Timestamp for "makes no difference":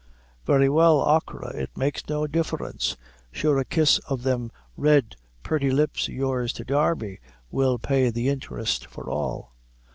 1.77-2.97